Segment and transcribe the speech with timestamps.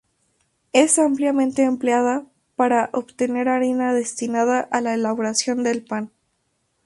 [0.73, 6.09] Es ampliamente empleada para obtener harina destinada a la elaboración de pan.